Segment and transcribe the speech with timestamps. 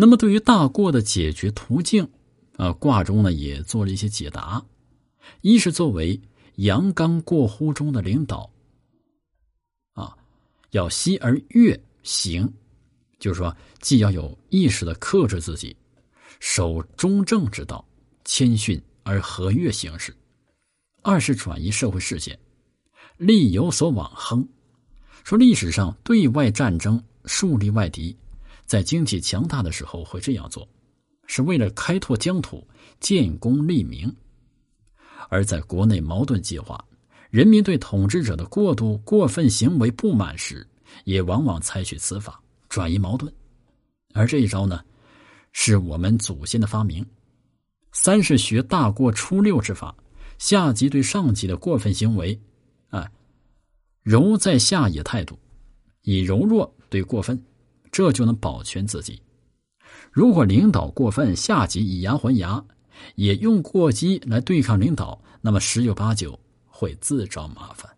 [0.00, 2.08] 那么，对于大过的解决途径，
[2.56, 4.64] 啊，卦中呢也做了一些解答。
[5.40, 6.20] 一是作为
[6.54, 8.48] 阳刚过乎中的领导，
[9.94, 10.16] 啊，
[10.70, 12.48] 要息而悦行，
[13.18, 15.76] 就是说，既要有意识的克制自己，
[16.38, 17.84] 守中正之道，
[18.24, 20.12] 谦逊而和悦行事；
[21.02, 22.38] 二是转移社会视线，
[23.16, 24.48] 力有所往亨。
[25.24, 28.16] 说历史上对外战争树立外敌，
[28.68, 30.68] 在经济强大的时候会这样做，
[31.26, 32.64] 是为了开拓疆土、
[33.00, 34.14] 建功立名。
[35.30, 36.84] 而在国内矛盾激化，
[37.30, 40.66] 人民对统治者的过度过分行为不满时，
[41.04, 43.32] 也往往采取此法转移矛盾。
[44.12, 44.84] 而这一招呢，
[45.52, 47.04] 是我们祖先的发明。
[47.92, 49.96] 三是学大过初六之法，
[50.38, 52.38] 下级对上级的过分行为，
[52.90, 53.10] 啊，
[54.02, 55.38] 柔在下也态度，
[56.02, 57.42] 以柔弱对过分，
[57.90, 59.20] 这就能保全自己。
[60.10, 62.64] 如果领导过分，下级以牙还牙。
[63.14, 66.36] 也用过激来对抗领导，那么十有八九
[66.66, 67.88] 会自找麻烦。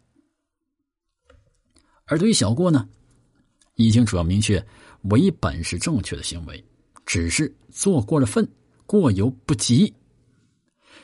[2.05, 2.87] 而对于小过呢，
[3.77, 4.63] 易经主要明确
[5.05, 6.63] 为本是正确的行为，
[7.07, 8.47] 只是做过了分，
[8.85, 9.91] 过犹不及，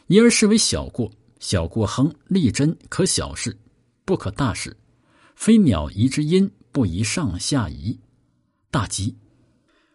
[0.09, 1.11] 因而视为小过。
[1.41, 3.57] 小过亨利贞，可小事，
[4.05, 4.77] 不可大事。
[5.37, 7.99] 非鸟夷之音，不宜上下移，
[8.77, 9.17] 大吉。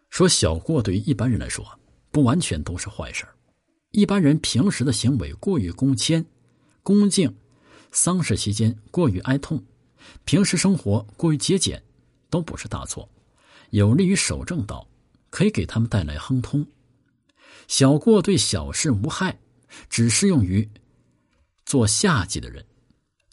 [0.10, 1.64] 说小过对于一般人来说，
[2.10, 3.36] 不完全都是坏事儿。
[3.92, 6.26] 一般人平时的行为过于恭谦、
[6.82, 7.32] 恭敬，
[7.92, 9.64] 丧事期间过于哀痛，
[10.26, 11.84] 平时生活过于节俭，
[12.32, 13.08] 都不是大错，
[13.70, 14.88] 有利于守正道，
[15.30, 16.66] 可以给他们带来亨通。
[17.68, 19.40] 小过对小事无害，
[19.92, 20.68] 只适用于
[21.68, 22.66] 做下级的人，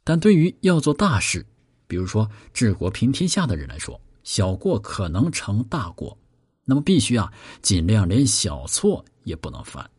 [0.05, 1.47] 但对于要做大事，
[1.87, 6.15] 比如说治国平天下的人来说，小过可能成大过，
[6.63, 9.91] 那么必须啊，尽量连小错也不能犯。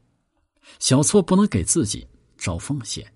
[0.78, 3.12] 小错不能给自己找风险。